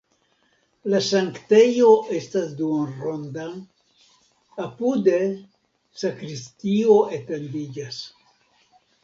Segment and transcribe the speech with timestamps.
[0.91, 3.45] La sanktejo estas duonronda,
[4.65, 5.19] apude
[6.05, 8.03] sakristio etendiĝas.